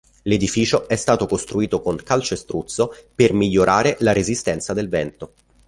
[0.23, 5.33] L'edificio è stato costruito con calcestruzzo per migliorare la resistenza del vento.